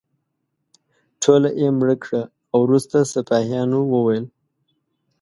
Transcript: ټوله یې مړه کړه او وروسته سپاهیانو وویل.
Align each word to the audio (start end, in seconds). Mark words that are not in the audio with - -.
ټوله 1.21 1.49
یې 1.61 1.69
مړه 1.79 1.95
کړه 2.03 2.21
او 2.53 2.59
وروسته 2.67 2.97
سپاهیانو 3.13 3.79
وویل. 3.93 4.25